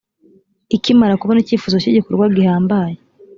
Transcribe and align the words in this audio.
ikimara 0.75 1.19
kubona 1.19 1.41
icyifuzo 1.41 1.75
cy 1.83 1.89
igikorwa 1.91 2.25
gihambaye 2.35 2.95